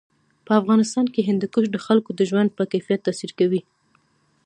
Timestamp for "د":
1.71-1.77, 2.15-2.21